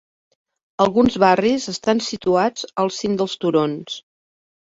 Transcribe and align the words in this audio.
Alguns 0.85 1.17
barris 1.23 1.67
estan 1.73 2.01
situats 2.05 2.67
als 2.85 2.99
cims 3.03 3.19
dels 3.21 3.39
turons. 3.45 4.01